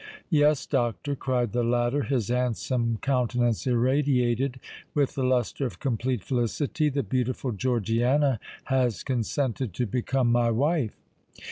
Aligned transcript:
"Yes, 0.31 0.65
doctor," 0.65 1.15
cried 1.15 1.51
the 1.51 1.63
latter, 1.63 2.01
his 2.01 2.29
handsome 2.29 2.97
countenance 3.03 3.67
irradiated 3.67 4.59
with 4.95 5.13
the 5.13 5.21
lustre 5.23 5.67
of 5.67 5.79
complete 5.79 6.23
felicity, 6.23 6.89
"the 6.89 7.03
beautiful 7.03 7.51
Georgiana 7.51 8.39
has 8.63 9.03
consented 9.03 9.75
to 9.75 9.85
become 9.85 10.31
my 10.31 10.49
wife." 10.49 10.95